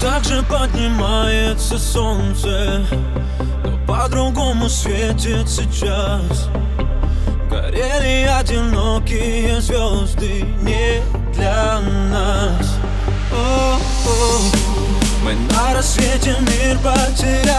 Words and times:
Так 0.00 0.24
же 0.24 0.42
поднимается 0.44 1.76
солнце 1.76 2.84
Но 3.64 3.86
по-другому 3.86 4.68
светит 4.68 5.48
сейчас. 5.48 6.48
Горели 7.50 8.28
одинокие 8.28 9.60
звезды 9.60 10.44
Не 10.62 11.02
для 11.34 11.80
нас. 12.10 12.76
О 13.32 13.78
-о. 13.78 14.58
Мы 15.24 15.34
на 15.52 15.74
рассвете 15.74 16.36
мир 16.40 16.78
потеряли 16.78 17.57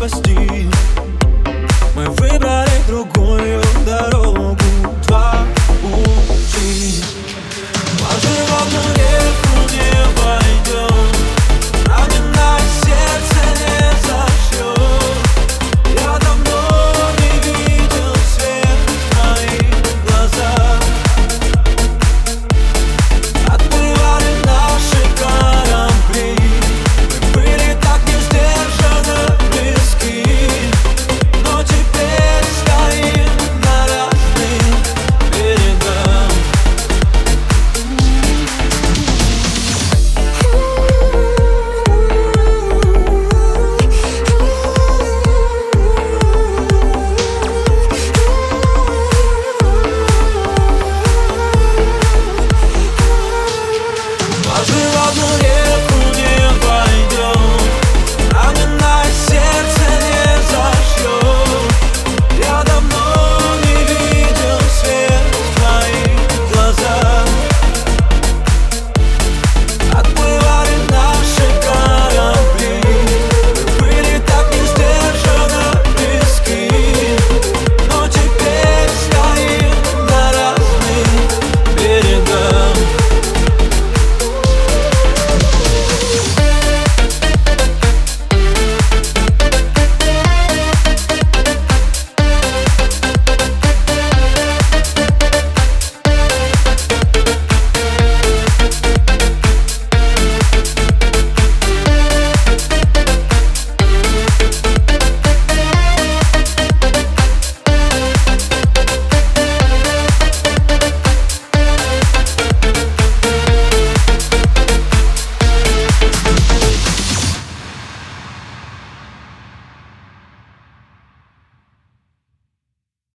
self-esteem 0.00 0.99